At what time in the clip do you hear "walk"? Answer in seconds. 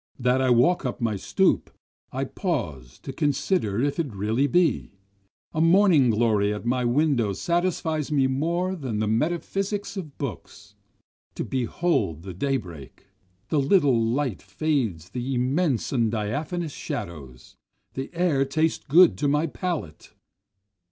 0.49-0.83